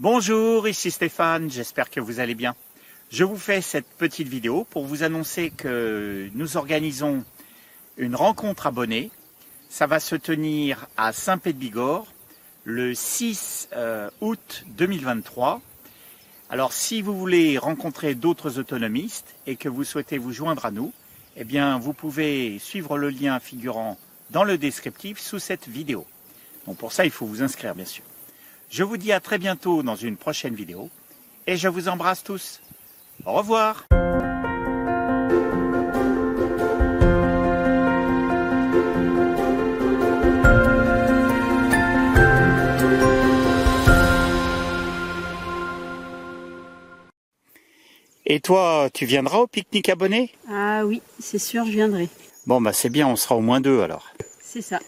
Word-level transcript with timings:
Bonjour, 0.00 0.66
ici 0.66 0.90
Stéphane, 0.90 1.50
j'espère 1.50 1.90
que 1.90 2.00
vous 2.00 2.20
allez 2.20 2.34
bien. 2.34 2.56
Je 3.10 3.22
vous 3.22 3.36
fais 3.36 3.60
cette 3.60 3.84
petite 3.98 4.28
vidéo 4.28 4.64
pour 4.70 4.86
vous 4.86 5.02
annoncer 5.02 5.50
que 5.50 6.30
nous 6.32 6.56
organisons 6.56 7.22
une 7.98 8.14
rencontre 8.14 8.66
abonnée. 8.66 9.10
Ça 9.68 9.86
va 9.86 10.00
se 10.00 10.16
tenir 10.16 10.86
à 10.96 11.12
Saint-Pé-de-Bigorre 11.12 12.06
le 12.64 12.94
6 12.94 13.68
euh, 13.76 14.08
août 14.22 14.64
2023. 14.68 15.60
Alors 16.48 16.72
si 16.72 17.02
vous 17.02 17.14
voulez 17.14 17.58
rencontrer 17.58 18.14
d'autres 18.14 18.58
autonomistes 18.58 19.34
et 19.46 19.56
que 19.56 19.68
vous 19.68 19.84
souhaitez 19.84 20.16
vous 20.16 20.32
joindre 20.32 20.64
à 20.64 20.70
nous, 20.70 20.94
eh 21.36 21.44
bien 21.44 21.78
vous 21.78 21.92
pouvez 21.92 22.58
suivre 22.58 22.96
le 22.96 23.10
lien 23.10 23.38
figurant 23.38 23.98
dans 24.30 24.44
le 24.44 24.56
descriptif 24.56 25.18
sous 25.18 25.40
cette 25.40 25.68
vidéo. 25.68 26.06
Donc 26.66 26.78
pour 26.78 26.90
ça, 26.90 27.04
il 27.04 27.10
faut 27.10 27.26
vous 27.26 27.42
inscrire 27.42 27.74
bien 27.74 27.84
sûr. 27.84 28.04
Je 28.70 28.84
vous 28.84 28.96
dis 28.96 29.10
à 29.10 29.18
très 29.18 29.38
bientôt 29.38 29.82
dans 29.82 29.96
une 29.96 30.16
prochaine 30.16 30.54
vidéo 30.54 30.90
et 31.48 31.56
je 31.56 31.66
vous 31.66 31.88
embrasse 31.88 32.22
tous. 32.22 32.60
Au 33.26 33.32
revoir 33.32 33.86
Et 48.24 48.38
toi, 48.38 48.88
tu 48.94 49.04
viendras 49.06 49.38
au 49.38 49.48
pique-nique 49.48 49.88
abonné? 49.88 50.30
Ah 50.48 50.82
oui, 50.86 51.02
c'est 51.18 51.40
sûr, 51.40 51.64
je 51.64 51.72
viendrai. 51.72 52.08
Bon, 52.46 52.60
bah 52.60 52.72
c'est 52.72 52.88
bien, 52.88 53.08
on 53.08 53.16
sera 53.16 53.34
au 53.34 53.40
moins 53.40 53.60
deux 53.60 53.80
alors. 53.80 54.06
C'est 54.40 54.62
ça. 54.62 54.78